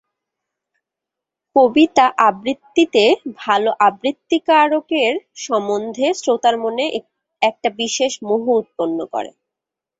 [1.55, 3.03] কবিতা-আবৃত্তিতে
[3.39, 5.13] ভালো আবৃত্তিকারকের
[5.41, 6.85] সম্বন্ধে শ্রোতার মনে
[7.41, 9.31] একটা বিশেষ মোহ উৎপন্ন করে।